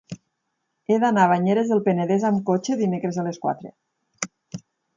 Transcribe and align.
He 0.91 0.95
d'anar 1.03 1.25
a 1.25 1.31
Banyeres 1.31 1.69
del 1.73 1.83
Penedès 1.89 2.27
amb 2.31 2.43
cotxe 2.49 2.79
dimecres 2.81 3.21
a 3.25 3.29
les 3.29 3.41
quatre. 3.47 3.73